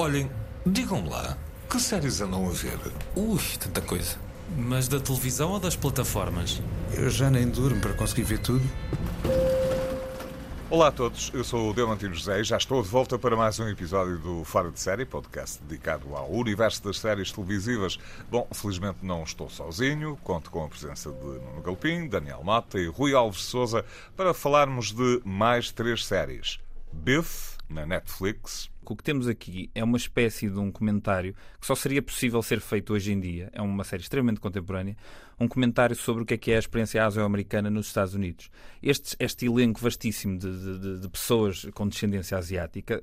[0.00, 0.30] Olhem,
[0.64, 1.36] digam lá,
[1.68, 2.78] que séries andam a ver?
[3.16, 4.16] Ui, tanta coisa.
[4.56, 6.62] Mas da televisão ou das plataformas?
[6.94, 8.64] Eu já nem durmo para conseguir ver tudo.
[10.70, 13.58] Olá a todos, eu sou o Diamantino José e já estou de volta para mais
[13.58, 17.98] um episódio do Fora de Série, podcast dedicado ao universo das séries televisivas.
[18.30, 22.86] Bom, felizmente não estou sozinho, conto com a presença de Nuno Galpim, Daniel Mota e
[22.86, 23.84] Rui Alves Souza
[24.16, 26.60] para falarmos de mais três séries.
[26.92, 31.74] Biff, na Netflix, o que temos aqui é uma espécie de um comentário que só
[31.74, 33.50] seria possível ser feito hoje em dia.
[33.52, 34.96] É uma série extremamente contemporânea.
[35.38, 38.50] Um comentário sobre o que é que é a experiência asio-americana nos Estados Unidos.
[38.82, 43.02] Este, este elenco vastíssimo de, de, de, pessoas com descendência asiática,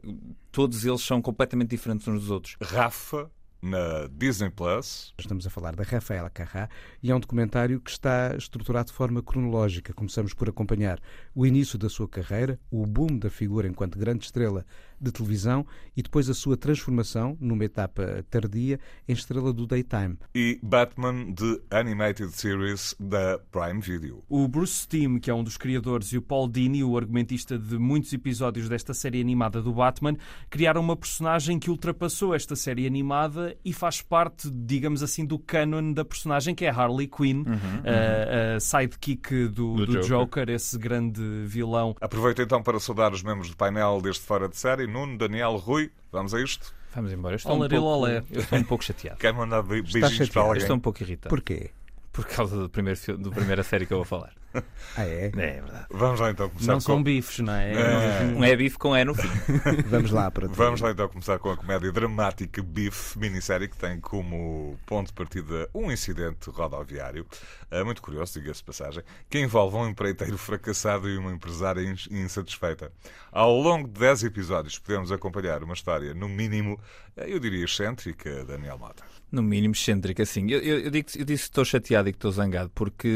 [0.51, 2.57] todos eles são completamente diferentes uns dos outros.
[2.61, 3.29] Rafa
[3.65, 5.13] na Disney Plus.
[5.17, 6.69] Estamos a falar da Rafaela Carrá
[7.01, 9.91] e é um documentário que está estruturado de forma cronológica.
[9.91, 10.99] Começamos por acompanhar
[11.33, 14.63] o início da sua carreira, o boom da figura enquanto grande estrela
[14.99, 15.65] de televisão
[15.95, 20.17] e depois a sua transformação, numa etapa tardia, em estrela do daytime.
[20.33, 24.23] E Batman de Animated Series da Prime Video.
[24.29, 27.77] O Bruce Timm, que é um dos criadores, e o Paul Dini, o argumentista de
[27.77, 30.15] muitos episódios desta série animada do Batman,
[30.49, 35.93] criaram uma personagem que ultrapassou esta série animada e faz parte, digamos assim, do canon
[35.93, 37.83] da personagem, que é Harley Quinn, uhum, uhum.
[37.85, 40.07] A, a, sidekick do, do, do Joker.
[40.07, 41.95] Joker, esse grande vilão.
[42.01, 45.91] Aproveito então para saudar os membros do painel deste Fora de Série Nuno, Daniel, Rui.
[46.11, 46.73] Vamos a isto?
[46.93, 47.33] Vamos embora.
[47.33, 49.19] Eu estou, um pouco, eu estou um pouco chateado.
[49.19, 50.55] Quer mandar beijinhos para alguém?
[50.55, 51.29] Eu estou um pouco irritado.
[51.29, 51.71] Porquê?
[52.13, 54.31] Por causa do primeiro, do primeira série que eu vou falar.
[54.97, 55.25] Ah, é?
[55.25, 55.85] É, é verdade.
[55.89, 56.81] Vamos lá então começar Não com...
[56.81, 57.73] são bifes, não é?
[57.73, 58.33] é?
[58.33, 59.27] Um é bife com E no fim.
[59.89, 63.99] Vamos lá para Vamos lá então começar com a comédia dramática Bife, minissérie que tem
[63.99, 67.25] como ponto de partida um incidente rodoviário,
[67.69, 72.91] é muito curioso, diga-se passagem, que envolve um empreiteiro fracassado e uma empresária insatisfeita.
[73.31, 76.79] Ao longo de 10 episódios podemos acompanhar uma história, no mínimo,
[77.17, 79.03] eh, eu diria excêntrica, Daniel Mota.
[79.31, 80.49] No mínimo excêntrica, sim.
[80.49, 83.09] Eu, eu, eu, digo, eu disse que estou chateado e que estou zangado porque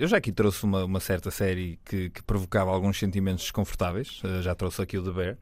[0.00, 4.20] eu já aqui trouxe uma, uma certa série que, que provocava alguns sentimentos desconfortáveis.
[4.24, 5.38] Eh, já trouxe aqui o The Bear.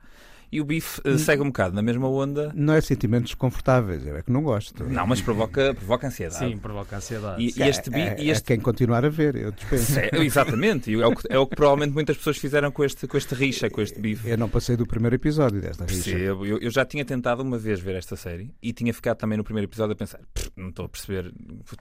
[0.50, 2.52] E o bife uh, segue um bocado na mesma onda.
[2.54, 4.84] Não é sentimentos desconfortáveis, eu é que não gosto.
[4.84, 6.38] Não, mas provoca, provoca ansiedade.
[6.38, 7.42] Sim, provoca ansiedade.
[7.42, 8.52] E, e este, é, e este...
[8.52, 9.98] é quem continuar a ver, eu dispenso.
[9.98, 13.16] É, exatamente, é o, que, é o que provavelmente muitas pessoas fizeram com este, com
[13.16, 14.28] este rixa, com este bife.
[14.28, 16.10] Eu não passei do primeiro episódio desta rixa.
[16.10, 19.36] Percebo, eu, eu já tinha tentado uma vez ver esta série e tinha ficado também
[19.36, 20.20] no primeiro episódio a pensar,
[20.56, 21.32] não estou a perceber,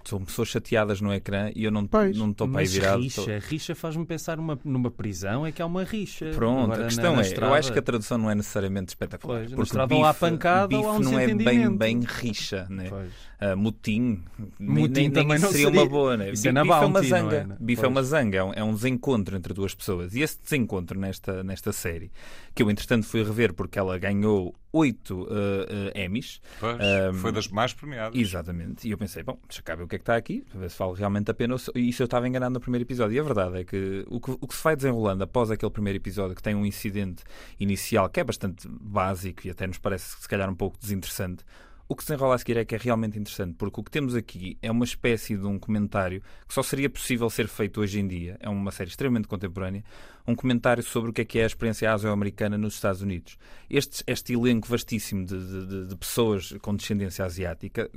[0.04, 3.02] são pessoas chateadas no ecrã e eu não, não estou para aí virado.
[3.02, 3.50] Rixa, estou...
[3.50, 6.32] rixa faz-me pensar numa, numa prisão, é que há uma rixa.
[6.34, 9.40] Pronto, Agora, a questão na, é, eu acho que a tradução não é necessariamente espetacular.
[9.40, 12.90] Pois, porque bife, à pancada bife ou não é bem, bem rixa, né?
[12.90, 14.24] Uh, mutim,
[14.60, 16.32] mutim nem, também nem seria, uma boa, né?
[16.32, 18.64] Isso é, bife bounty, é uma zanga, é, bife é uma zanga, é um, é
[18.64, 20.16] um, desencontro entre duas pessoas.
[20.16, 22.12] E esse desencontro nesta, nesta série,
[22.54, 26.42] que eu entretanto fui rever porque ela ganhou oito uh, uh, Emmys.
[26.60, 26.78] Pois,
[27.22, 28.20] foi das mais premiadas.
[28.20, 28.88] Exatamente.
[28.88, 30.70] E eu pensei, bom, deixa cá ver o que é que está aqui, para ver
[30.70, 31.56] se vale realmente a pena.
[31.74, 33.16] E isso eu estava enganado no primeiro episódio.
[33.16, 35.98] E a verdade é que o, que o que se vai desenrolando após aquele primeiro
[35.98, 37.24] episódio, que tem um incidente
[37.60, 41.44] inicial que é bastante básico e até nos parece se calhar um pouco desinteressante,
[41.88, 44.16] o que se enrola a seguir é que é realmente interessante, porque o que temos
[44.16, 48.08] aqui é uma espécie de um comentário que só seria possível ser feito hoje em
[48.08, 48.38] dia.
[48.40, 49.84] É uma série extremamente contemporânea,
[50.28, 53.38] um comentário sobre o que é que é a experiência asio-americana nos Estados Unidos.
[53.70, 57.90] Este, este elenco vastíssimo de, de, de, pessoas com descendência asiática,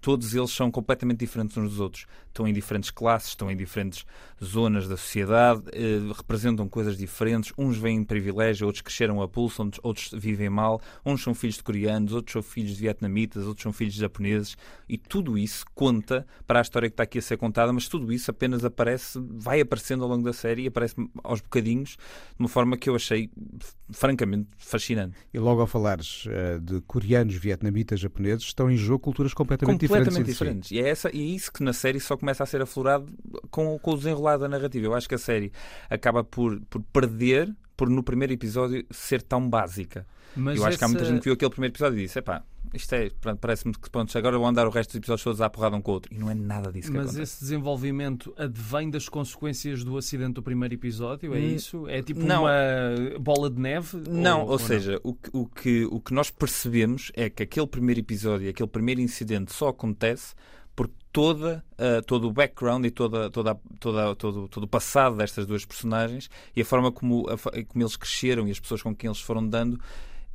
[0.00, 2.06] todos eles são completamente diferentes uns dos outros.
[2.28, 4.04] Estão em diferentes classes, estão em diferentes
[4.42, 7.52] zonas da sociedade, eh, representam coisas diferentes.
[7.56, 10.80] Uns vêm em privilégio, outros cresceram a pulso, outros vivem mal.
[11.06, 14.56] Uns são filhos de coreanos, outros são filhos de vietnamitas, outros são filhos de japoneses.
[14.88, 18.12] E tudo isso conta para a história que está aqui a ser contada, mas tudo
[18.12, 21.96] isso apenas aparece, vai aparecendo ao longo da série e aparece aos bocadinhos de
[22.38, 23.30] uma forma que eu achei
[23.90, 25.16] francamente fascinante.
[25.32, 30.26] E logo ao falares uh, de coreanos, vietnamitas, japoneses, estão em jogo culturas completamente, completamente
[30.26, 30.68] diferentes.
[30.68, 30.70] diferentes.
[30.70, 33.12] E é, essa, e é isso que na série só começa a ser aflorado
[33.50, 34.86] com, com o desenrolar da narrativa.
[34.86, 35.52] Eu acho que a série
[35.90, 40.06] acaba por, por perder por no primeiro episódio ser tão básica.
[40.36, 40.78] Mas eu acho essa...
[40.78, 42.42] que há muita gente que viu aquele primeiro episódio e disse: epá,
[42.72, 43.10] isto é,
[43.40, 45.92] parece-me que pronto, agora vão andar o resto dos episódios todos à porrada um com
[45.92, 46.12] o outro.
[46.12, 47.22] E não é nada disso que Mas acontece.
[47.22, 51.34] esse desenvolvimento advém das consequências do acidente do primeiro episódio?
[51.34, 51.88] É hum, isso?
[51.88, 52.42] É tipo não.
[52.42, 54.02] uma bola de neve?
[54.08, 55.00] Não, ou, ou seja, não?
[55.04, 59.00] O, que, o, que, o que nós percebemos é que aquele primeiro episódio, aquele primeiro
[59.00, 60.34] incidente só acontece
[60.74, 65.46] porque toda, uh, todo o background e toda, toda, toda, todo, todo o passado destas
[65.46, 69.06] duas personagens e a forma como, a, como eles cresceram e as pessoas com quem
[69.06, 69.78] eles foram dando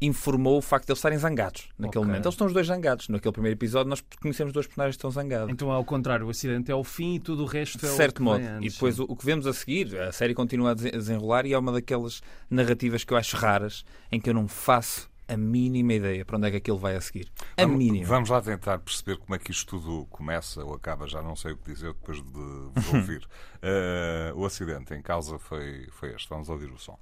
[0.01, 2.07] informou o facto de eles estarem zangados naquele okay.
[2.07, 2.25] momento.
[2.25, 3.09] Eles estão os dois zangados.
[3.09, 5.51] Naquele primeiro episódio nós conhecemos dois personagens que estão zangados.
[5.51, 8.19] Então, ao contrário, o acidente é o fim e tudo o resto é de certo
[8.19, 8.43] o modo.
[8.43, 11.53] Antes, e depois o, o, que vemos a seguir, a série continua a desenrolar e
[11.53, 15.93] é uma daquelas narrativas que eu acho raras em que eu não faço a mínima
[15.93, 17.31] ideia para onde é que aquilo vai a seguir.
[17.55, 18.05] A Vamos- mínima.
[18.05, 21.51] Vamos lá tentar perceber como é que isto tudo começa ou acaba, já não sei
[21.51, 22.31] o que dizer depois de
[22.73, 23.27] vos ouvir.
[23.61, 26.27] Eh, o acidente em causa foi, foi este.
[26.29, 26.97] Vamos ouvir o som.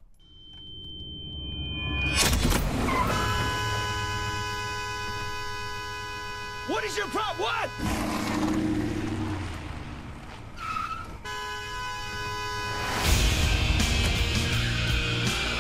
[6.67, 7.39] What is your problem?
[7.39, 7.69] What?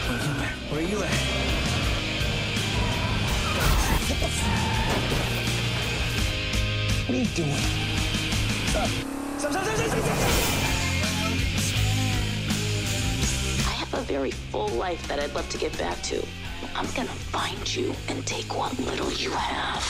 [0.07, 0.57] Where you at?
[0.71, 1.37] Where you at?
[7.07, 7.49] What are you doing?
[8.67, 8.89] Stop.
[9.37, 10.57] Stop, stop, stop, stop, stop, stop.
[13.65, 16.21] I have a very full life that I'd love to get back to.
[16.79, 19.83] I'm gonna find you and take what little you have.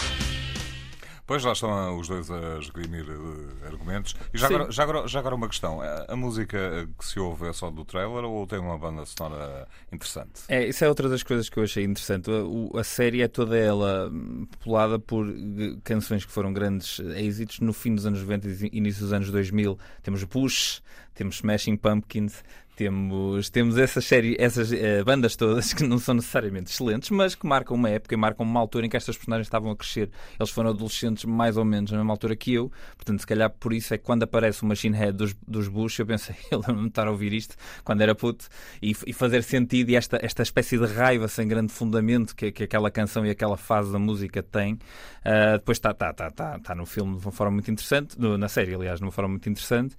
[1.26, 4.16] Pois lá estão os dois a esgrimir eh, argumentos.
[4.34, 4.56] E já Sim.
[4.56, 7.70] agora, já, agora, já agora uma questão: a, a música que se ouve é só
[7.70, 10.44] do trailer ou tem uma banda sonora interessante?
[10.48, 12.32] É, isso é outra das coisas que eu achei interessante.
[12.32, 17.02] O- o- a série é toda ela hum, populada por eh, canções que foram grandes
[17.02, 19.78] eh, êxitos no fim dos anos 90 e início dos anos 2000.
[20.02, 20.82] Temos Bush,
[21.14, 22.42] temos Smashing Pumpkins,
[22.78, 27.46] temos, temos essas, série, essas eh, bandas todas que não são necessariamente excelentes, mas que
[27.46, 30.10] marcam uma época e marcam uma altura em que estas personagens estavam a crescer.
[30.40, 33.74] Eles foram adolescentes mais ou menos na mesma altura que eu, portanto, se calhar por
[33.74, 36.84] isso é que quando aparece o Machine Head dos, dos Bush, eu pensei, eu lembro-me
[36.84, 38.46] de estar a ouvir isto quando era puto
[38.82, 42.64] e, e fazer sentido e esta, esta espécie de raiva sem grande fundamento que, que
[42.64, 44.78] aquela canção e aquela fase da música tem.
[45.26, 48.38] Ah, depois está tá, tá, tá, tá no filme de uma forma muito interessante, no-
[48.38, 49.96] na série, aliás, de uma forma muito interessante,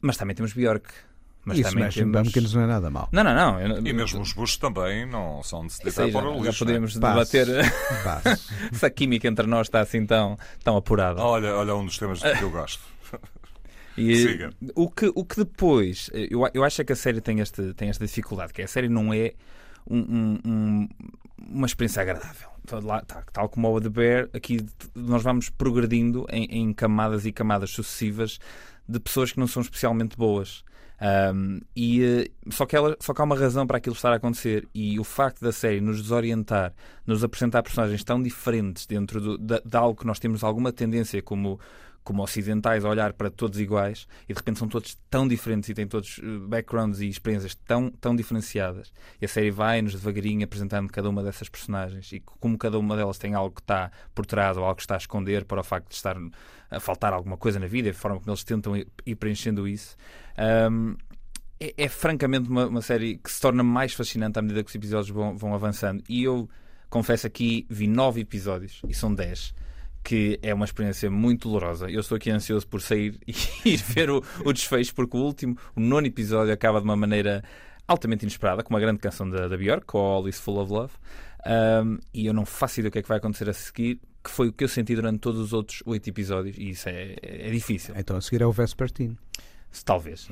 [0.00, 0.88] mas também temos Bjork.
[1.44, 2.22] Mas Isso também mexe temos...
[2.22, 3.08] Pumpkins não é nada mal.
[3.12, 3.60] Não, não, não.
[3.60, 6.44] eu- E mesmo os Bush também não são de se deitar já, para o já
[6.46, 6.58] lixo.
[6.60, 7.32] poderíamos Passo.
[7.32, 8.52] debater Passo.
[8.72, 11.20] se a química entre nós está assim tão, tão apurada.
[11.20, 11.22] é?
[11.22, 12.82] Olha, olha um dos temas que eu gosto.
[13.96, 14.50] E, Siga.
[14.74, 17.88] o, que, o que depois, eu, eu acho é que a série tem, este, tem
[17.88, 19.34] esta dificuldade, que a série não é
[19.88, 20.88] um- um- um-
[21.38, 22.48] uma experiência agradável.
[22.64, 24.66] Então, lá, tá, tal como o The Bear, aqui
[24.96, 28.40] nós vamos progredindo em, em camadas e camadas sucessivas
[28.88, 30.62] de pessoas que não são especialmente boas.
[31.34, 34.16] Um, e, eh, só, que ela, só que há uma razão para aquilo estar a
[34.16, 36.72] acontecer e o facto da série nos desorientar,
[37.06, 41.20] nos apresentar personagens tão diferentes dentro do, da- de algo que nós temos alguma tendência
[41.20, 41.58] como,
[42.04, 45.74] como ocidentais a olhar para todos iguais e de repente são todos tão diferentes e
[45.74, 48.92] têm todos eh, backgrounds e experiências tão, tão diferenciadas.
[49.20, 53.16] E a série vai-nos devagarinho apresentando cada uma dessas personagens e como cada uma delas
[53.16, 55.88] tem algo que está por trás ou algo que está a esconder para o facto
[55.88, 56.16] de estar
[56.70, 59.96] a faltar alguma coisa na vida a forma como eles tentam ir preenchendo isso.
[60.36, 60.96] Ahm,
[61.58, 64.74] é, é francamente uma, uma série que se torna mais fascinante à medida que os
[64.74, 66.02] episódios vão, vão avançando.
[66.08, 66.48] E eu
[66.90, 69.54] confesso aqui, vi nove episódios e são dez.
[70.04, 71.90] Que é uma experiência muito dolorosa.
[71.90, 73.34] Eu estou aqui ansioso por sair e
[73.64, 77.42] ir ver o, o desfecho, porque o último, o nono episódio, acaba de uma maneira
[77.88, 80.92] altamente inesperada, com uma grande canção da, da Björk, All Is Full of Love.
[81.44, 84.30] Ahm, e eu não faço ideia do que é que vai acontecer a seguir, que
[84.30, 87.50] foi o que eu senti durante todos os outros oito episódios, e isso é, é
[87.50, 87.94] difícil.
[87.96, 89.18] Então a seguir é o Vespertine.
[89.82, 90.28] Talvez.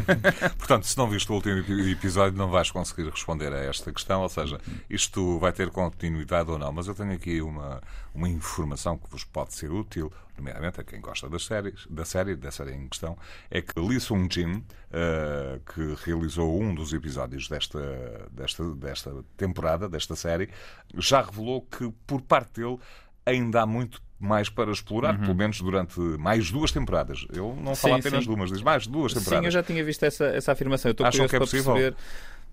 [0.56, 4.22] Portanto, se não viste o último epi- episódio, não vais conseguir responder a esta questão.
[4.22, 6.72] Ou seja, isto vai ter continuidade ou não.
[6.72, 7.82] Mas eu tenho aqui uma,
[8.14, 12.36] uma informação que vos pode ser útil, nomeadamente a quem gosta das séries, da série,
[12.36, 13.16] da série em questão,
[13.50, 19.88] é que Lee Sung Jin, eh, que realizou um dos episódios desta, desta, desta temporada,
[19.88, 20.48] desta série,
[20.96, 22.78] já revelou que, por parte dele,
[23.26, 27.26] ainda há muito mais para explorar, pelo menos durante mais duas temporadas.
[27.30, 27.74] Ele não Uhum.
[27.74, 28.28] Sim, fala apenas sim.
[28.30, 29.44] de uma, diz mais duas Sim, temporadas.
[29.46, 30.88] eu já tinha visto essa, essa afirmação.
[30.88, 31.74] Eu estou Acham curioso que é para possível?
[31.74, 31.96] perceber.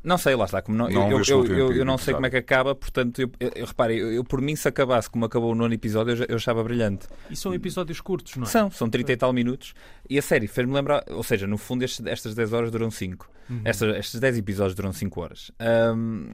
[0.04, 0.62] Não sei, lá está.
[0.62, 3.32] Como não, Não eu, eu, eu, eu não sei como é que acaba, portanto, eu,
[3.40, 6.26] eu, eu repare, eu, eu por mim, se acabasse como acabou o nono episódio, eu,
[6.30, 7.08] eu achava brilhante.
[7.32, 8.46] E são episódios curtos, não é?
[8.46, 9.74] São, são 30 e tal minutos.
[10.08, 13.28] E a série fez-me lembrar, ou seja, no fundo, estes- estas 10 horas duram 5.
[13.64, 15.52] Estas, estes 10 episódios duram 5 horas.
[15.60, 16.34] Ahm,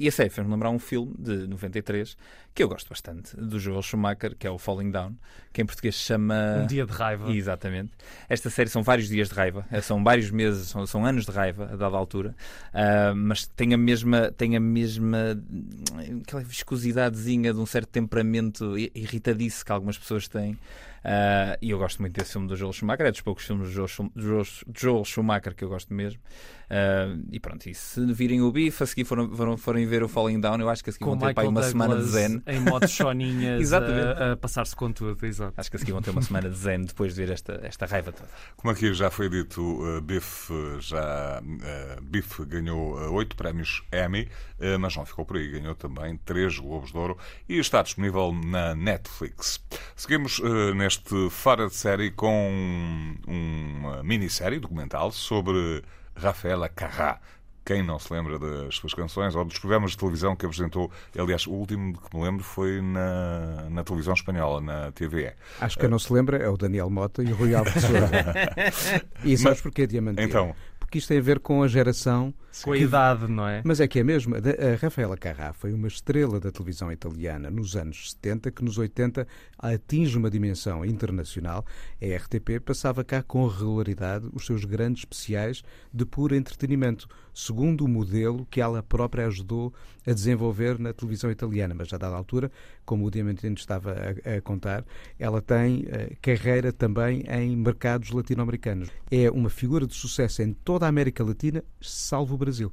[0.00, 2.16] e a série fez-me lembrar um filme de 93
[2.54, 5.14] que eu gosto bastante, do Joel Schumacher, que é o Falling Down,
[5.52, 6.62] que em português se chama.
[6.62, 7.30] Um dia de raiva.
[7.30, 7.92] Exatamente.
[8.28, 11.30] Esta série são vários dias de raiva, eh, são vários meses, são, são anos de
[11.30, 12.34] raiva a dada altura,
[12.72, 18.76] Ah, mas tem a mesma, tem a mesma hum, aquela viscosidadezinha de um certo temperamento
[18.78, 20.58] irritadiço que algumas pessoas têm.
[21.04, 23.72] Ah, e eu gosto muito desse filme do Joel Schumacher, é dos poucos filmes do
[23.72, 24.42] Joel, Schum- Joel,
[24.76, 26.20] Joel Schumacher que eu gosto mesmo.
[26.68, 30.08] Ah, e pronto, e se virem o bife, a seguir foram, foram, forem ver o
[30.08, 31.96] Falling Down, eu acho que a seguir Com vão ter para aí Michael uma semana
[31.96, 32.42] de zen.
[32.46, 34.22] em modo choninhas Exatamente.
[34.22, 35.54] a, a passar-se com tudo, exato.
[35.56, 37.86] Acho que a seguir vão ter uma semana de zen depois de ver esta, esta
[37.86, 38.28] raiva toda.
[38.56, 43.82] Como aqui já foi dito, uh, Biff uh, já uh, Biff ganhou uh, oito prémios
[43.92, 44.28] Emmy,
[44.60, 48.32] uh, mas não ficou por aí, ganhou também três Globos de Ouro e está disponível
[48.32, 49.60] na Netflix.
[49.96, 50.89] Seguimos uh, neste
[51.30, 55.82] fora de série com uma minissérie documental sobre
[56.16, 57.20] Rafaela Carrá.
[57.64, 60.90] quem não se lembra das suas canções ou dos programas de televisão que apresentou.
[61.16, 65.32] Aliás, o último que me lembro foi na, na televisão espanhola, na TVE.
[65.60, 67.74] Acho que quem não se lembra é o Daniel Mota e o Rui Alves
[69.24, 70.20] e sabes Mas- porquê, Diamante?
[70.22, 70.54] Então,
[70.90, 73.62] Porque isto tem a ver com a geração Com a idade, não é?
[73.64, 74.34] Mas é que é mesmo.
[74.34, 78.76] A a Rafaela Carrà foi uma estrela da televisão italiana nos anos 70, que nos
[78.76, 79.24] 80
[79.56, 81.64] atinge uma dimensão internacional.
[82.02, 85.62] A RTP passava cá com regularidade os seus grandes especiais
[85.94, 89.72] de puro entretenimento, segundo o modelo que ela própria ajudou
[90.10, 91.74] a desenvolver na televisão italiana.
[91.74, 92.50] Mas, a dada altura,
[92.84, 93.92] como o Diamantino estava
[94.24, 94.84] a, a contar,
[95.18, 98.88] ela tem eh, carreira também em mercados latino-americanos.
[99.10, 102.72] É uma figura de sucesso em toda a América Latina, salvo o Brasil.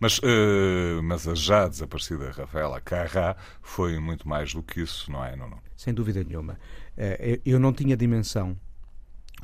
[0.00, 5.24] mas, eh, mas a já desaparecida Rafaela Carrá foi muito mais do que isso, não
[5.24, 5.58] é, Nuno?
[5.76, 6.58] Sem dúvida nenhuma.
[6.96, 8.56] Eh, Eu não tinha dimensão,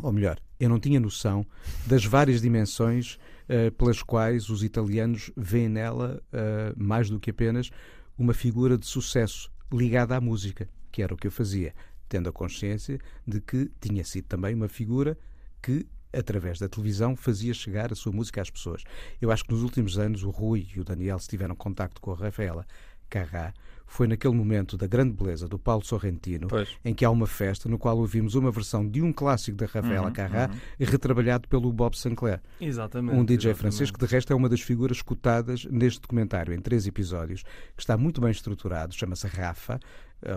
[0.01, 1.45] ou melhor, eu não tinha noção
[1.87, 3.19] das várias dimensões
[3.49, 7.71] eh, pelas quais os italianos veem nela eh, mais do que apenas
[8.17, 11.75] uma figura de sucesso ligada à música, que era o que eu fazia,
[12.09, 15.19] tendo a consciência de que tinha sido também uma figura
[15.61, 18.85] que através da televisão fazia chegar a sua música às pessoas.
[19.21, 22.13] Eu acho que nos últimos anos o Rui e o Daniel, se tiveram contacto com
[22.13, 22.67] a Rafaela
[23.13, 23.53] Carrá,
[23.87, 26.67] foi naquele momento da grande beleza do Paulo Sorrentino, Pois.
[26.83, 30.11] em que há uma festa no qual ouvimos uma versão de um clássico da Rafaela
[30.11, 30.49] Carrá,
[30.81, 32.41] retrabalhado pelo Bob Sinclair.
[32.59, 33.15] Exatamente.
[33.15, 33.61] Um DJ exatamente.
[33.61, 37.43] francês que, de resto, é uma das figuras cotadas neste documentário, em três episódios,
[37.77, 39.79] que está muito bem estruturado, chama-se Rafa,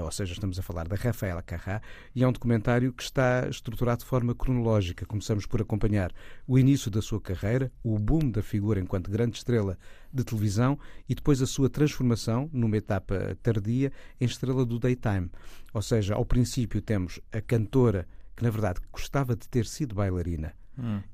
[0.04, 1.82] ou seja, estamos a falar da Rafaela Carrá,
[2.13, 5.06] e é um documentário que está estruturado de forma cronológica.
[5.06, 6.12] Começamos por acompanhar
[6.48, 9.77] o início da sua carreira, o boom da figura enquanto grande estrela
[10.12, 15.30] de televisão e depois a sua transformação, numa etapa tardia, em estrela do daytime.
[15.74, 20.54] Ou seja, ao princípio temos a cantora que, na verdade, gostava de ter sido bailarina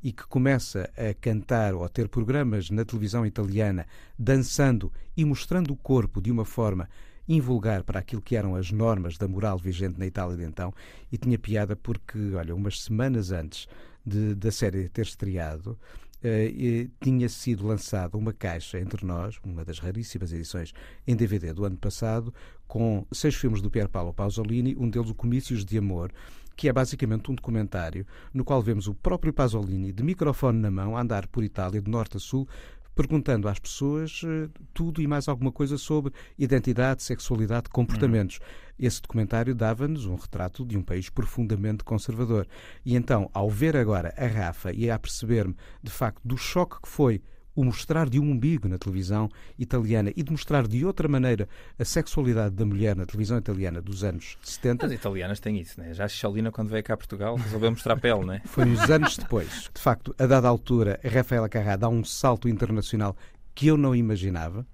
[0.02, 3.86] e que começa a cantar ou a ter programas na televisão italiana,
[4.18, 6.90] dançando e mostrando o corpo de uma forma
[7.28, 10.74] invulgar para aquilo que eram as normas da moral vigente na Itália de então,
[11.12, 13.68] e tinha piada porque, olha, umas semanas antes
[14.06, 15.78] de- da série ter estreado,
[16.24, 20.74] eh, tinha sido lançada uma caixa entre nós, uma das raríssimas edições
[21.08, 22.34] em DVD do ano passado,
[22.68, 26.12] com seis filmes do Pier Paolo Pasolini, um deles o Comícios de Amor,
[26.56, 30.96] que é basicamente um documentário no qual vemos o próprio Pasolini, de microfone na mão,
[30.96, 32.48] andar por Itália, de norte a sul,
[32.96, 38.40] perguntando às pessoas eh, tudo e mais alguma coisa sobre identidade, sexualidade, comportamentos.
[38.78, 42.48] Esse documentário dava-nos um retrato de um país profundamente conservador.
[42.86, 46.88] E então, ao ver agora a Rafa e a perceber-me, de facto, do choque que
[46.88, 47.22] foi
[47.56, 51.86] o mostrar de um umbigo na televisão italiana e de mostrar de outra maneira a
[51.86, 55.94] sexualidade da mulher na televisão italiana dos anos 70, As italianas têm isso, né?
[55.94, 58.42] Já a Xalina, quando veio cá a Portugal, resolveu mostrar pele, né?
[58.46, 59.70] Foi uns anos depois.
[59.74, 63.16] De facto, a dada altura, a Rafaela Carrá dá um salto internacional
[63.54, 64.66] que eu não imaginava,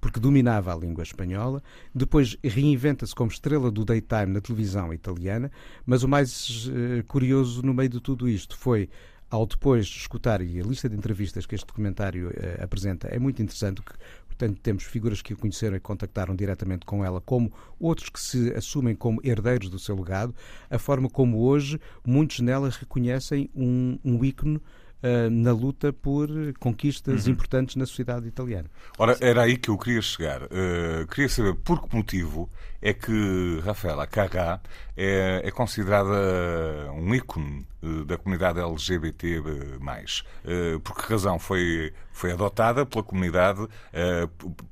[0.00, 1.62] porque dominava a língua espanhola.
[1.94, 5.50] Depois reinventa-se como estrela do daytime na televisão italiana.
[5.86, 8.88] Mas o mais eh, curioso no meio de tudo isto foi.
[9.32, 13.18] Ao depois de escutar, e a lista de entrevistas que este documentário eh, apresenta é
[13.18, 13.94] muito interessante, que,
[14.26, 18.52] portanto, temos figuras que o conheceram e contactaram diretamente com ela, como outros que se
[18.52, 20.34] assumem como herdeiros do seu legado,
[20.68, 24.60] a forma como hoje muitos nela reconhecem um, um ícone
[25.02, 26.28] ah, na luta por
[26.60, 28.70] conquistas importantes na sociedade italiana.
[28.96, 30.44] Ora, era aí que eu queria chegar.
[30.44, 32.48] Uh, queria saber por que motivo
[32.80, 34.60] é que Rafaela Carrá
[34.96, 39.40] é, é considerada um ícone uh, da comunidade LGBT+.
[39.40, 43.66] Uh, por que razão foi, foi adotada pela comunidade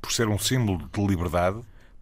[0.01, 1.61] por ser um símbolo de liberdade?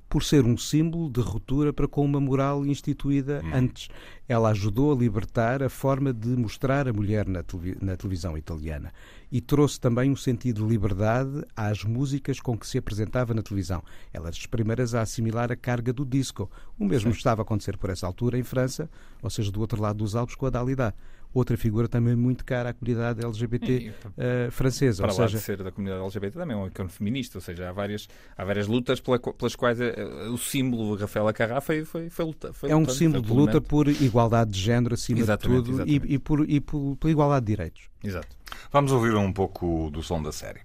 [0.08, 3.88] Por ser um símbolo de ruptura para com uma moral instituída antes.
[4.26, 8.92] Ela ajudou a libertar a forma de mostrar a mulher na, televi- na televisão italiana
[9.30, 13.82] e trouxe também um sentido de liberdade às músicas com que se apresentava na televisão.
[14.12, 16.50] Ela das primeiras a assimilar a carga do disco.
[16.78, 18.88] O mesmo estava a acontecer por essa altura em França,
[19.22, 20.94] ou seja, do outro lado dos Alpes, com a Dalida.
[21.34, 25.02] Outra figura também muito cara à comunidade LGBT E, eh, francesa.
[25.02, 27.42] Para ou lá seja, de ser da comunidade LGBT, também é um ícone feminista, ou
[27.42, 29.94] seja, há várias, há várias lutas pela- pelas quais eh,
[30.32, 33.32] o símbolo de Rafaela Carrá foi, foi, foi, luta, foi É um lutando, símbolo de
[33.32, 36.14] luta por igualdade de género acima Exatamente, de tudo e, exatamente.
[36.14, 37.82] e por, e por, pela igualdade de direitos.
[38.02, 38.28] Exato.
[38.72, 40.60] Vamos ouvir um pouco do som da série.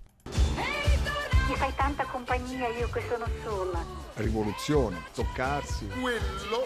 [1.49, 3.85] Mi fai tanta compagnia io che sono sola.
[4.15, 5.87] Rivoluzione, toccarsi.
[5.87, 6.63] Quello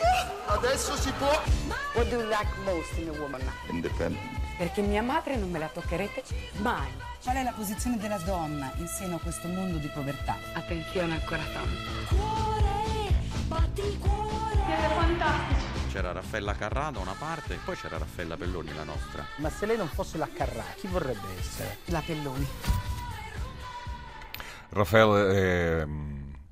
[0.48, 1.42] adesso si può.
[1.94, 3.42] What do you like most in a woman?
[3.70, 4.20] Independent.
[4.58, 6.24] Perché mia madre non me la toccherete
[6.58, 6.88] mai.
[7.24, 10.38] Qual è la posizione della donna in seno a questo mondo di povertà?
[10.54, 12.66] Attenzione al corazon.
[15.92, 19.26] C'era Raffaella Carrà da una parte e poi c'era Raffaella Pelloni, la nostra.
[19.38, 21.78] Ma se lei non fosse la Carrà, chi vorrebbe essere?
[21.86, 22.48] La Pelloni.
[24.70, 25.88] Rafael, é,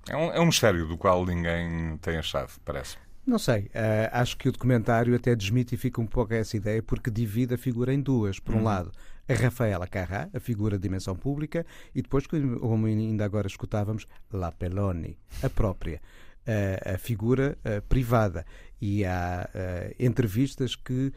[0.09, 2.97] é, um, é um mistério do qual ninguém tem a chave, parece.
[3.25, 3.63] Não sei.
[3.63, 7.91] Uh, acho que o documentário até desmitifica um pouco essa ideia porque divide a figura
[7.91, 8.39] em duas.
[8.39, 8.63] Por um uhum.
[8.63, 8.91] lado,
[9.27, 14.51] a Rafaela Carrá, a figura de dimensão pública, e depois, como ainda agora escutávamos, La
[14.51, 15.99] Peloni, a própria,
[16.47, 18.45] uh, a figura uh, privada.
[18.79, 19.49] E há
[19.97, 21.11] entrevistas que,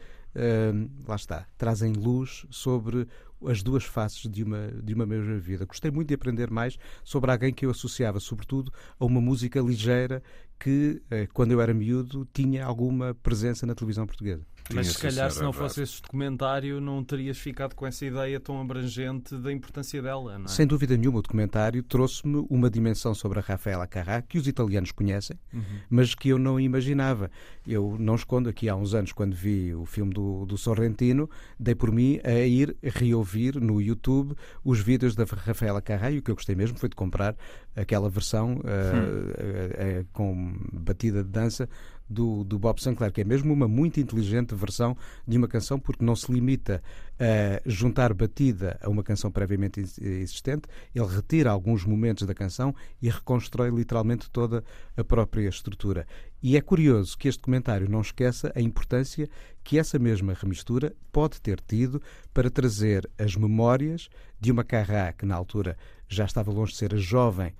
[1.05, 3.05] lá está, trazem luz sobre
[3.45, 5.65] as duas faces de uma, de uma mesma vida.
[5.65, 10.21] Gostei muito de aprender mais sobre alguém que eu associava, sobretudo, a uma música ligeira
[10.59, 14.45] que, eh, quando eu era miúdo, tinha alguma presença na televisão portuguesa.
[14.73, 18.59] Mas se calhar, se não fosse esse documentário, não terias ficado com essa ideia tão
[18.61, 20.47] abrangente da importância dela, não é?
[20.47, 24.91] Sem dúvida nenhuma, o documentário trouxe-me uma dimensão sobre a Rafaela Carrà que os italianos
[24.91, 25.61] conhecem, uhum.
[25.89, 27.31] mas que eu não imaginava.
[27.67, 31.75] Eu não escondo, aqui há uns anos, quando vi o filme do, do Sorrentino, dei
[31.75, 36.31] por mim a ir reouvir no YouTube os vídeos da Rafaela Carrà e o que
[36.31, 37.35] eu gostei mesmo foi de comprar
[37.75, 41.69] aquela versão uh, uh, uh, com batida de dança
[42.09, 44.97] do, do Bob Sinclair, que é mesmo uma muito inteligente versão
[45.27, 46.81] de uma canção, porque não se limita
[47.19, 50.63] a juntar batida a uma canção previamente existente,
[50.95, 54.63] ele retira alguns momentos da canção e reconstrói literalmente toda
[54.97, 56.07] a própria estrutura.
[56.41, 59.29] E é curioso que este comentário não esqueça a importância
[59.63, 62.01] que essa mesma remistura pode ter tido
[62.33, 66.93] para trazer as memórias de uma Carrá que na altura já estava longe de ser
[66.93, 67.53] a jovem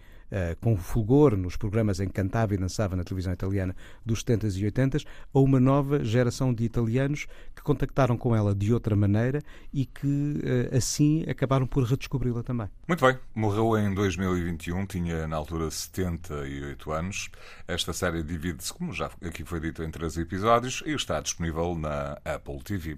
[0.61, 4.71] com fulgor nos programas em que cantava e dançava na televisão italiana dos 70s e
[4.71, 9.41] 80s, a uma nova geração de italianos que contactaram com ela de outra maneira
[9.73, 12.69] e que uh, assim acabaram por redescobri-la também.
[12.87, 17.29] Muito bem, morreu em 2021, tinha na altura 78 anos.
[17.67, 22.17] Esta série divide-se, como já aqui foi dito, em três episódios e está disponível na
[22.25, 22.97] Apple TV.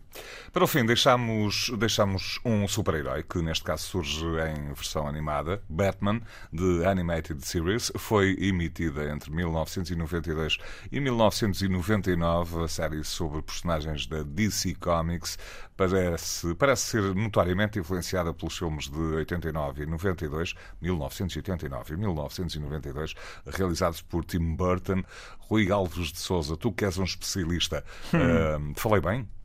[0.51, 6.21] Para o fim, deixamos, deixamos um super-herói que neste caso surge em versão animada, Batman,
[6.51, 10.57] de Anime Animated Series foi emitida entre 1992
[10.91, 12.63] e 1999.
[12.63, 15.37] A série sobre personagens da DC Comics
[15.77, 23.13] parece, parece ser notoriamente influenciada pelos filmes de 89 e 92, 1989 e 1992,
[23.45, 25.03] realizados por Tim Burton.
[25.39, 29.40] Rui Alves de Souza, tu que és um especialista, uh, falei bem?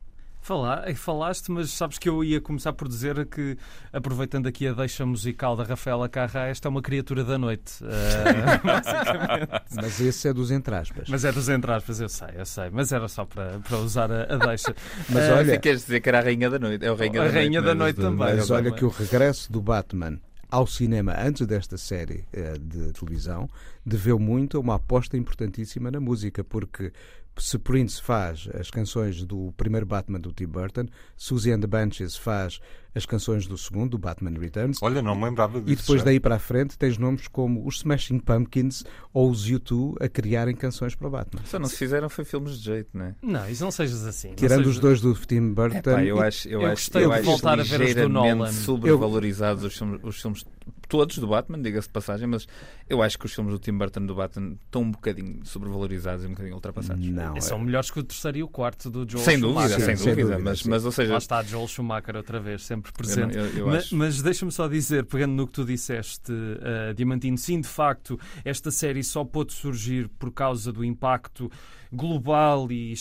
[0.47, 3.57] Falar, falaste, mas sabes que eu ia começar por dizer que,
[3.91, 7.83] aproveitando aqui a deixa musical da Rafaela Carrá, esta é uma criatura da noite.
[7.87, 11.09] Uh, mas esse é dos entraspas.
[11.09, 12.69] Mas é dos entraspas, eu sei, eu sei.
[12.71, 14.73] Mas era só para, para usar a, a deixa.
[15.09, 16.85] Mas uh, olha, queres dizer que era a Rainha da Noite?
[16.85, 18.35] É o Rainha a da Rainha Noite, da Noite também.
[18.35, 23.49] Mas olha que o regresso do Batman ao cinema antes desta série uh, de televisão
[23.85, 26.91] deveu muito a uma aposta importantíssima na música, porque
[27.37, 32.15] se Prince faz as canções do primeiro Batman do Tim Burton, Susie and the Bunches
[32.15, 32.59] faz
[32.97, 34.79] as canções do segundo, do Batman Returns.
[34.81, 35.71] Olha, não me lembrava disso.
[35.71, 36.05] E depois já.
[36.05, 40.55] daí para a frente tens nomes como os Smashing Pumpkins ou os U2 a criarem
[40.55, 41.41] canções para o Batman.
[41.45, 43.15] Só não se fizeram foi filmes de jeito, não é?
[43.21, 44.33] Não, isso não sejas assim.
[44.33, 44.75] Tirando sejas...
[44.75, 45.77] os dois do Tim Burton.
[45.77, 48.51] Epá, eu acho, eu, eu acho, eu acho voltar a ver os do Nolan.
[48.51, 49.67] sobrevalorizados eu...
[49.67, 50.45] os, filmes, os filmes
[50.87, 52.47] todos do Batman, diga-se de passagem, mas
[52.89, 56.27] eu acho que os filmes do Tim Burton do Batman estão um bocadinho sobrevalorizados e
[56.27, 57.07] um bocadinho ultrapassados.
[57.07, 57.41] Não, é...
[57.41, 59.69] São melhores que o terceiro e o quarto do Joel sem Schumacher.
[59.69, 61.11] Dúvida, sem, sem dúvida, dúvida, mas, mas ou seja...
[61.11, 63.37] Lá está Joel Schumacher outra vez, sempre presente.
[63.37, 67.61] Eu, eu, mas, mas deixa-me só dizer, pegando no que tu disseste, uh, Diamantino, sim,
[67.61, 71.51] de facto, esta série só pôde surgir por causa do impacto
[71.91, 72.93] global e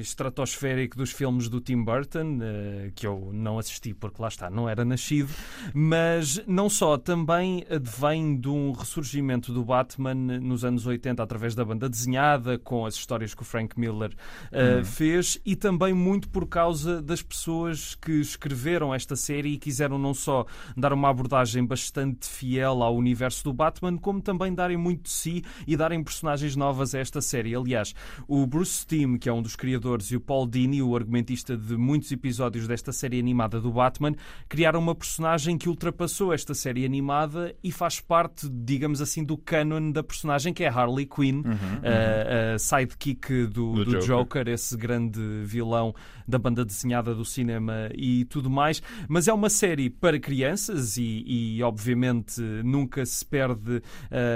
[0.00, 4.68] estratosférico dos filmes do Tim Burton, eh, que eu não assisti porque lá está, não
[4.68, 5.30] era nascido,
[5.74, 11.64] mas não só, também advém de um ressurgimento do Batman nos anos 80 através da
[11.64, 14.84] banda desenhada, com as histórias que o Frank Miller uh, hum.
[14.84, 20.14] fez, e também muito por causa das pessoas que escreveram esta série e quiseram não
[20.14, 25.10] só dar uma abordagem bastante fiel ao universo do Batman, como também darem muito de
[25.10, 27.54] si e darem personagens novas a esta série.
[27.54, 27.94] Aliás,
[28.32, 31.76] o Bruce Timm, que é um dos criadores, e o Paul Dini, o argumentista de
[31.76, 34.14] muitos episódios desta série animada do Batman,
[34.48, 39.92] criaram uma personagem que ultrapassou esta série animada e faz parte, digamos assim, do canon
[39.92, 42.54] da personagem, que é Harley Quinn, uhum, uhum.
[42.54, 44.06] a sidekick do, do, do Joker.
[44.06, 45.94] Joker, esse grande vilão
[46.26, 48.82] da banda desenhada do cinema e tudo mais.
[49.08, 53.82] Mas é uma série para crianças e, e obviamente, nunca se perde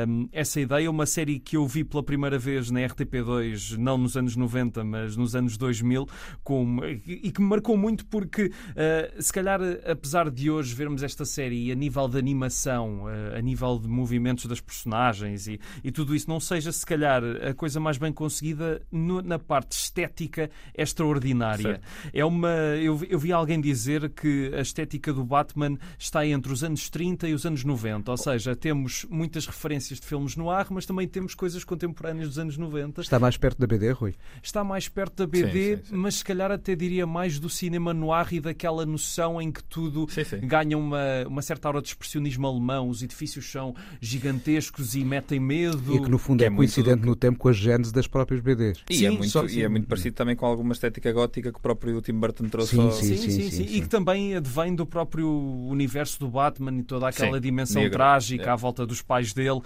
[0.07, 0.91] um, essa ideia.
[0.91, 5.16] Uma série que eu vi pela primeira vez na RTP2 não nos anos 90, mas
[5.16, 6.09] nos anos 2000,
[6.42, 11.25] com, e que me marcou muito porque, uh, se calhar, apesar de hoje vermos esta
[11.25, 16.16] série a nível de animação uh, a nível de movimentos das personagens e, e, tudo
[16.16, 20.83] isso não seja, se calhar, a coisa mais bem conseguida no, na parte estética é
[20.83, 21.81] extraordinária.
[22.12, 26.64] É uma, eu, eu vi alguém dizer que a estética do Batman está entre os
[26.64, 30.66] anos 30 e os anos 90, ou seja, temos muitas referências de filmes no ar,
[30.70, 33.03] mas também temos coisas contemporâneas dos anos 90.
[33.03, 34.15] Está mais perto da BD, Rui?
[34.43, 35.97] Está mais perto da BD, sim, sim, sim.
[35.97, 40.07] mas se calhar até diria mais do cinema noir e daquela noção em que tudo
[40.43, 45.95] ganha uma, uma certa aura de expressionismo alemão, os edifícios são gigantescos e metem medo.
[45.95, 47.07] E que no fundo é, é coincidente muito...
[47.07, 48.83] no tempo com a gênese das próprias BDs.
[48.91, 49.45] E, é muito, só...
[49.47, 52.77] e é muito parecido também com alguma estética gótica que o próprio Tim Burton trouxe.
[52.77, 52.93] Sim, ao...
[52.93, 57.09] sim, sim, sim, sim, E que também advém do próprio universo do Batman e toda
[57.09, 57.99] aquela dimensão Negro.
[57.99, 58.53] trágica é.
[58.53, 59.59] à volta dos pais dele.
[59.59, 59.62] Uh,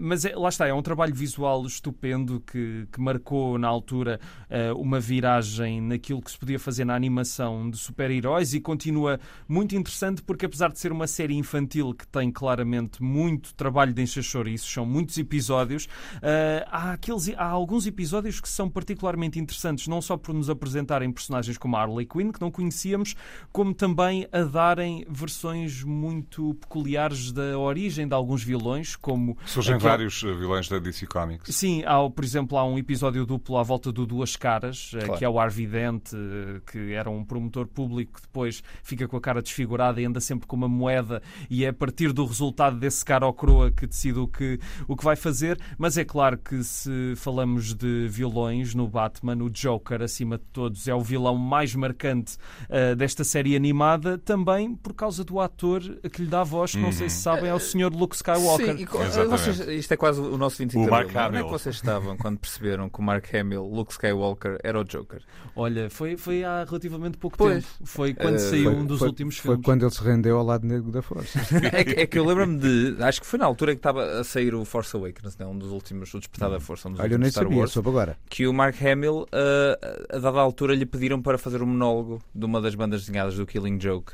[0.00, 4.20] mas é, lá está, é um trabalho visual estupendo que, que marcou na altura
[4.50, 9.76] uh, uma viragem naquilo que se podia fazer na animação de super-heróis e continua muito
[9.76, 14.22] interessante porque apesar de ser uma série infantil que tem claramente muito trabalho de encher
[14.22, 15.84] chouriços, são muitos episódios,
[16.16, 21.10] uh, há, aqueles, há alguns episódios que são particularmente interessantes, não só por nos apresentarem
[21.12, 23.14] personagens como a Harley Quinn, que não conhecíamos,
[23.52, 29.36] como também a darem versões muito peculiares da origem de alguns vilões, como...
[29.46, 29.88] Surgem aquele...
[29.88, 31.54] vários vilões da DC Comics.
[31.54, 35.18] Sim, há, por exemplo, há um episódio duplo à volta do Duas Caras, eh, claro.
[35.18, 39.20] que é o Arvidente, eh, que era um promotor público que depois fica com a
[39.20, 43.04] cara desfigurada e anda sempre com uma moeda e é a partir do resultado desse
[43.04, 45.60] cara ou croa que decide o que, o que vai fazer.
[45.76, 50.88] Mas é claro que se falamos de vilões no Batman, o Joker, acima de todos,
[50.88, 56.22] é o vilão mais marcante uh, desta série animada, também por causa do ator que
[56.22, 57.92] lhe dá a voz, que não sei se sabem, é o Sr.
[57.92, 58.78] Luke Skywalker.
[58.78, 61.40] Sim, e, vocês, isto é quase o nosso 25 de abril.
[61.40, 65.22] É que vocês estavam quando perceberam que o Mark Hamill, Luke Skywalker, era o Joker?
[65.54, 67.64] Olha, foi, foi há relativamente pouco pois.
[67.64, 67.76] tempo.
[67.84, 69.56] Foi quando uh, saiu foi, um dos foi, últimos filmes.
[69.56, 71.38] Foi quando ele se rendeu ao lado negro da Força.
[71.72, 73.02] é, que, é, que, eu lembro-me de.
[73.02, 75.52] Acho que foi na altura que estava a sair o Force Awakens, não?
[75.52, 76.88] um dos últimos, o Despertar da Força.
[76.88, 78.16] Um dos Olha, eu nem Star sabia, Wars, soube agora.
[78.28, 82.44] Que o Mark Hamill, uh, a dada altura, lhe pediram para fazer um monólogo de
[82.44, 84.12] uma das bandas desenhadas do Killing Joke.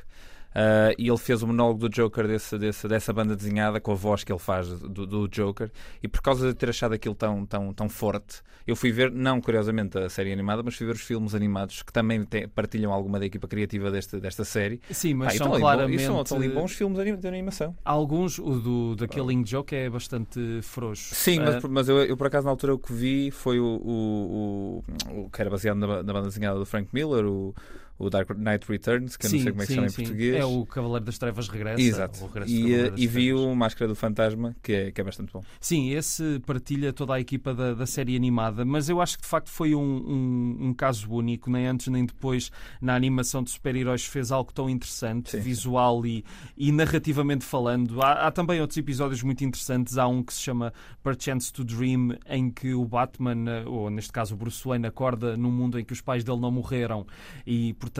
[0.54, 3.94] Uh, e ele fez o monólogo do Joker desse, desse, dessa banda desenhada com a
[3.96, 5.70] voz que ele faz do, do, Joker.
[6.00, 9.40] E por causa de ter achado aquilo tão, tão, tão forte eu fui ver, não
[9.42, 13.18] curiosamente a série animada mas fui ver os filmes animados que também te, partilham alguma
[13.18, 14.80] da equipa criativa deste, desta série.
[14.90, 17.76] Sim, mas ah, são claramente bom, são, são bons filmes de animação.
[17.84, 21.14] Alguns, o do The Killing Joke é bastante frouxo.
[21.14, 24.84] Sim, mas, mas eu, eu, por acaso na altura o que vi foi o, o,
[25.10, 27.54] o, o que era baseado na, na banda desenhada do Frank Miller o
[27.98, 29.92] o Dark Knight Returns, que sim, eu não sei como é que sim, chama em
[29.92, 30.36] português.
[30.36, 31.80] É o Cavaleiro das Trevas Regressa.
[31.80, 32.30] Exato.
[32.46, 35.42] e, eh, e vi o Máscara do Fantasma, que é, que é bastante bom.
[35.60, 39.28] Sim, esse partilha toda a equipa da, da série animada, mas eu acho que de
[39.28, 44.04] facto foi um, um, um caso único, nem antes nem depois na animação de super-heróis
[44.04, 46.24] fez algo tão interessante, sim, visual e,
[46.56, 48.02] e narrativamente falando.
[48.02, 49.98] Há, há, também outros episódios muito interessantes.
[49.98, 54.10] Há um que se chama Perchance to Dream, em que o Batman, eh, ou neste
[54.10, 57.06] caso o Bruce Wayne, acorda num mundo em que os pais dele não morreram
[57.46, 57.93] e portanto,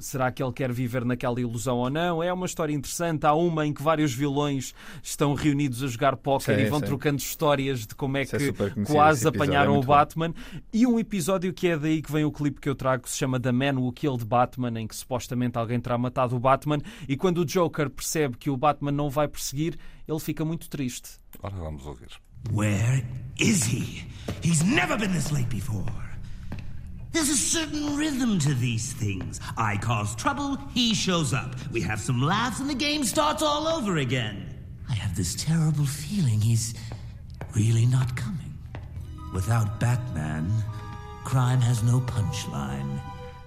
[0.00, 2.22] será que ele quer viver naquela ilusão ou não?
[2.22, 3.26] É uma história interessante.
[3.26, 6.86] Há uma em que vários vilões estão reunidos a jogar póquer e vão sim.
[6.86, 10.30] trocando histórias de como é Isso é que é quase apanharam é o Batman.
[10.30, 10.60] Bom.
[10.72, 13.16] E um episódio que é daí que vem o clipe que eu trago, que se
[13.16, 16.78] chama The Man Who Killed Batman, em que supostamente alguém terá matado o Batman.
[17.08, 21.10] E quando o Joker percebe que o Batman não vai perseguir, ele fica muito triste.
[21.42, 22.08] Ora, vamos ouvir.
[22.52, 23.04] Where
[23.38, 24.04] is he?
[24.42, 26.09] He's never been this late before.
[27.12, 29.40] There's a certain rhythm to these things.
[29.56, 31.56] I cause trouble, he shows up.
[31.72, 34.46] We have some laughs, and the game starts all over again.
[34.88, 36.74] I have this terrible feeling he's
[37.56, 38.54] really not coming.
[39.34, 40.48] Without Batman,
[41.24, 43.00] crime has no punchline.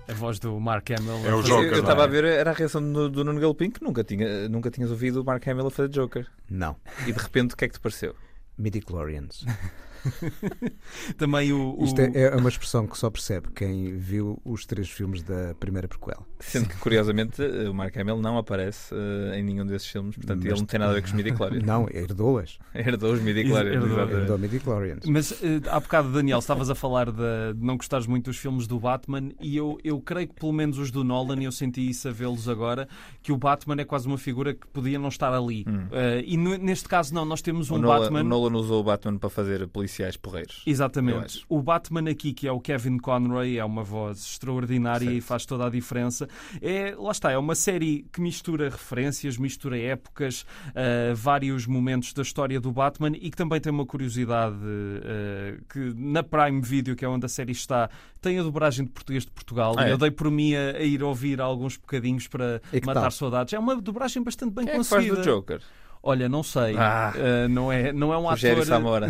[0.09, 1.25] A voz do Mark Hamill.
[1.25, 1.71] É o Joker.
[1.71, 2.03] Eu estava é?
[2.03, 5.21] a ver, era a reação do, do Nuno Galpin que nunca, tinha, nunca tinhas ouvido
[5.21, 6.27] o Mark Hamill a fazer Joker.
[6.49, 6.75] Não.
[7.07, 8.13] E de repente o que é que te pareceu?
[8.57, 9.45] Midichlorians.
[11.17, 11.83] Também o, o...
[11.83, 15.87] Isto é, é, uma expressão que só percebe quem viu os três filmes da primeira
[15.87, 16.25] prequel.
[16.39, 20.45] Sendo que, curiosamente, o Mark Hamill não aparece uh, em nenhum desses filmes, portanto Mas...
[20.45, 21.63] ele não tem nada a ver com os midi-chlorians.
[21.63, 22.59] Não, herdou-as.
[22.73, 23.83] herdou os midi-chlorians.
[23.83, 25.05] Herdou, herdou midi-chlorians.
[25.05, 28.67] Mas uh, há bocado, Daniel, estavas a falar de, de não gostares muito dos filmes
[28.67, 31.89] do Batman e eu, eu creio que, pelo menos os do Nolan, e eu senti
[31.89, 32.87] isso a vê-los agora,
[33.21, 35.65] que o Batman é quase uma figura que podia não estar ali.
[35.67, 35.87] Hum.
[35.87, 38.23] Uh, e no, neste caso, não, nós temos um o Batman.
[38.23, 40.63] Nolan, o Nolan usou o Batman para fazer policiais porreiros.
[40.65, 41.45] Exatamente.
[41.47, 45.17] O Batman aqui, que é o Kevin Conroy, é uma voz extraordinária certo.
[45.17, 46.27] e faz toda a diferença.
[46.61, 52.21] É, lá está, é uma série que mistura referências, mistura épocas, uh, vários momentos da
[52.21, 57.05] história do Batman e que também tem uma curiosidade uh, que na Prime Video, que
[57.05, 57.89] é onde a série está,
[58.21, 59.75] tem a dobragem de português de Portugal.
[59.77, 59.91] Ah, é?
[59.91, 63.11] Eu dei por mim a, a, ir ouvir alguns bocadinhos para matar tal?
[63.11, 63.53] saudades.
[63.53, 65.05] É uma dobragem bastante bem Quem conseguida.
[65.05, 65.61] É que faz do Joker?
[66.05, 66.75] Olha, não sei.
[66.77, 67.13] Ah.
[67.15, 68.67] Uh, não, é, não é um Rogério ator.
[68.67, 69.07] Samora.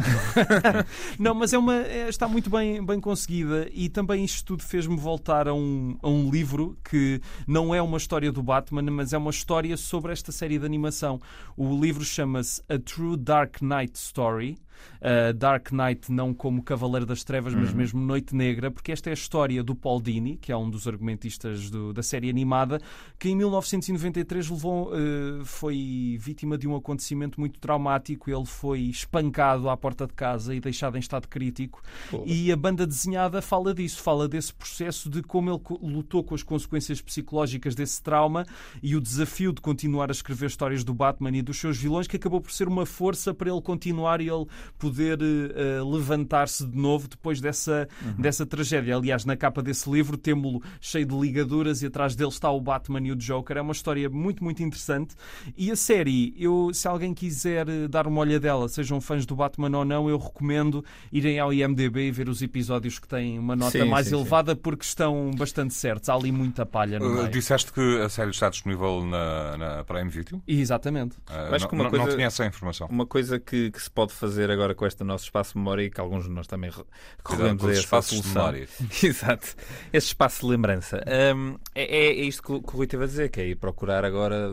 [1.17, 4.95] não, mas é uma, é- está muito bem, bem conseguida e também isto tudo fez-me
[4.95, 9.17] voltar a um, a um livro que não é uma história do Batman, mas é
[9.17, 11.19] uma história sobre esta série de animação.
[11.57, 14.55] O livro chama-se A True Dark Knight Story.
[15.01, 17.75] Uh, Dark Knight não como Cavaleiro das Trevas, mas Uhum.
[17.77, 20.87] mesmo Noite Negra, porque esta é a história do Paul Dini, que é um dos
[20.87, 22.79] argumentistas do- da série animada,
[23.19, 28.29] que em 1993 levou, uh, foi vítima de um acontecimento muito traumático.
[28.29, 31.81] Ele foi espancado à porta de casa e deixado em estado crítico.
[32.09, 32.23] Pô.
[32.25, 36.43] E a banda desenhada fala disso, fala desse processo de como ele lutou com as
[36.43, 38.45] consequências psicológicas desse trauma
[38.81, 42.15] e o desafio de continuar a escrever histórias do Batman e dos seus vilões, que
[42.15, 44.45] acabou por ser uma força para ele continuar e ele
[44.77, 48.95] poder eh, levantar-se de novo depois dessa, dessa tragédia.
[48.95, 53.01] Aliás, na capa desse livro temos-lo cheio de ligaduras e atrás dele está o Batman
[53.01, 53.57] e o Joker.
[53.57, 55.15] É uma história muito, muito interessante.
[55.57, 59.77] E a série, eu, se alguém quiser eh, dar uma olhadela, sejam fãs do Batman
[59.77, 63.71] ou não, eu recomendo irem ao IMDB e ver os episódios que têm uma nota
[63.79, 64.19] Sim, mais sim, sim.
[64.21, 66.09] elevada porque estão bastante certos.
[66.09, 67.29] Há ali muita palha no Uh, meio.
[67.29, 70.41] disseste que a série está disponível na, na Prime Video?
[70.47, 71.15] Exatamente.
[71.29, 72.87] Uh, Acho não, que uma não- coisa- não tinha essa informação.
[72.89, 75.89] Uma coisa que, que se pode fazer agora com este nosso espaço de memória e
[75.89, 76.71] que alguns de nós também
[77.17, 78.67] recorremos a os essa espaços de memória.
[79.03, 79.55] Exato.
[79.91, 81.03] Esse espaço de lembrança.
[81.35, 83.47] Hum, é, é- é isto que o, que o Rui teve a dizer, que é
[83.47, 84.49] ir procurar agora,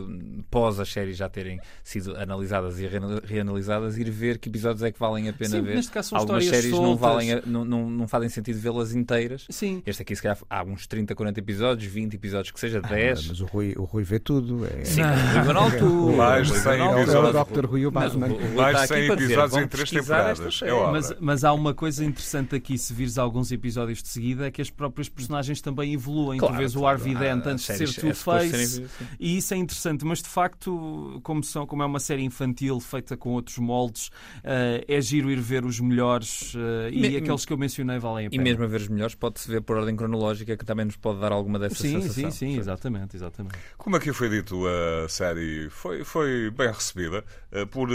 [0.49, 4.91] pós as séries já terem sido analisadas e reana- reanalisadas, ir ver que episódios é
[4.91, 5.75] que valem a pena Sim, ver.
[5.75, 9.45] neste caso são Algumas séries não, valem a- não, não, não fazem sentido vê-las inteiras.
[9.49, 9.81] Sim.
[9.85, 13.27] Este aqui, se calhar, há uns 30, 40 episódios, 20 episódios, que seja Ah, 10.
[13.27, 14.65] mas o Rui, o Rui vê tudo.
[14.65, 14.83] É...
[14.85, 16.97] Sim, o Rui Van Altu, Mais o Rui de 100 Van Altu.
[16.97, 17.47] É o episódios.
[17.47, 17.65] Dr.
[17.65, 18.35] Rui o Mas o- Batman.
[18.35, 20.39] o Rui Mais está de aqui 100 para dizer, episódios em três pesquisar temporadas.
[20.41, 20.91] esta É série.
[20.91, 24.61] Mas, mas há uma coisa interessante aqui, se vires alguns episódios de seguida, é que
[24.61, 26.39] as próprias personagens também evoluem.
[26.39, 26.97] Claro, tu vês o claro.
[26.97, 28.85] Harvey Ah, Dent antes de ser é Two-Face,
[29.19, 30.05] e isso é interessante.
[30.05, 34.09] Mas de facto, como, são, como é uma série infantil feita com outros moldes,
[34.43, 38.25] eh, é giro ir ver os melhores eh, e Me- aqueles que eu mencionei valem
[38.25, 38.43] a E pena.
[38.43, 41.31] mesmo a ver os melhores, pode-se ver por ordem cronológica, que também nos pode dar
[41.31, 42.31] alguma dessa Sim, sensação.
[42.31, 43.55] sim, sim, exatamente, exatamente.
[43.77, 47.89] Como aqui foi dito, a série foi, foi bem recebida eh, por,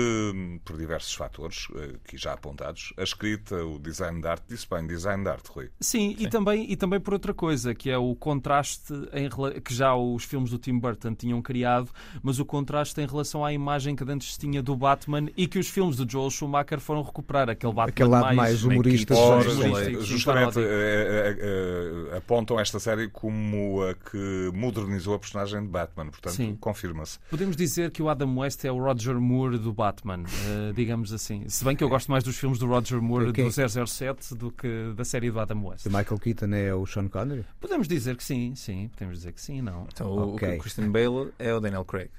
[0.65, 2.93] por diversos fatores, aqui já apontados.
[2.97, 5.71] A escrita, o design de arte, disse bem, design de arte, Rui.
[5.81, 9.29] Sim, E, também, e também por outra coisa, que é o contraste em,
[9.61, 11.91] que já os filmes do Tim Burton tinham criado,
[12.23, 15.59] mas o contraste em relação à imagem que antes se tinha do Batman e que
[15.59, 19.67] os filmes do Joel Schumacher foram recuperar, aquele Batman Aquele lado mais humorista Ora, 60.
[19.67, 20.61] humorístico, justamente paródico.
[20.61, 26.35] eh, eh, eh, apontam esta série como a que modernizou a personagem de Batman, portanto,
[26.35, 26.57] Sim.
[26.61, 27.19] confirma-se.
[27.31, 31.45] Podemos dizer que o Adam West é o Roger Moore do Batman, eh, digamos assim.
[31.49, 34.51] Se bem que eu gosto mais dos filmes do Roger Moore Quem- do 007 do
[34.51, 35.87] que da série do Adam West.
[35.87, 37.45] O Michael Keaton é o Sean Connery?
[37.61, 39.87] Podemos dizer que sim, sim, podemos dizer que sim, não.
[39.93, 40.57] Então, o- Ok.
[40.57, 42.11] o Christian Bale é o Daniel Craig.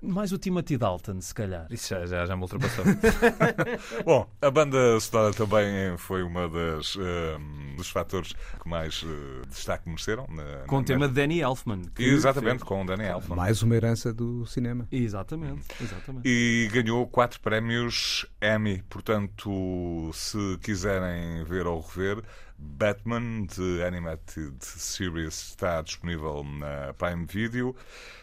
[0.00, 1.66] Mais o Timothy Dalton, se calhar.
[1.70, 2.84] Isso já, já, já me ultrapassou.
[4.04, 8.32] Bom, a banda sonora também foi uma das ehm, dos fatores
[8.62, 10.26] que mais eh, destaque mereceram.
[10.30, 11.82] Na, Com na- o tema de Danny Elfman.
[11.94, 13.36] que Exatamente, fez- com o Danny Elfman.
[13.36, 14.86] Mais uma herança do cinema.
[14.92, 16.28] Exatamente, exatamente.
[16.28, 18.82] E ganhou quatro prémios Emmy.
[18.88, 22.22] Portanto, se quiserem ver ou rever,
[22.58, 27.74] Batman The Animated Series está disponível na Prime Video.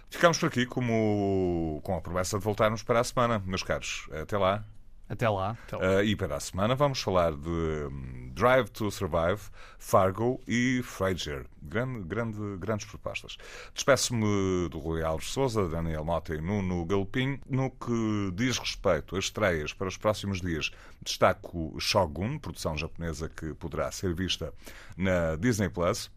[0.10, 4.08] Ficamos por aqui como, com a promessa de voltarmos para a semana, meus caros.
[4.12, 4.66] Até lá.
[5.08, 5.56] Até lá.
[5.72, 9.40] Uh, e para a semana vamos falar de hum, Drive to Survive,
[9.78, 11.46] Fargo e Frasier.
[11.62, 13.38] Grande, grande, grandes propostas.
[13.74, 17.40] Despeço-me do Rui Alves Souza, Daniel Mota e Nuno Galopim.
[17.48, 20.72] No que diz respeito a estreias para os próximos dias,
[21.04, 24.52] destaco Shogun, produção japonesa que poderá ser vista
[24.98, 26.12] na Disney Plus.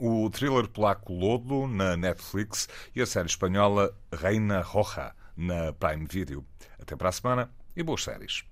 [0.00, 6.44] O thriller polaco Lodo na Netflix e a série espanhola Reina Roja na Prime Video.
[6.80, 8.44] Até para a semana e boas séries.